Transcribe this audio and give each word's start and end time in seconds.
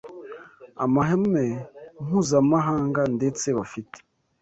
amahame 0.83 1.45
mpuzamahanga 2.05 3.01
ndetse 3.15 3.47
bafite 3.57 3.97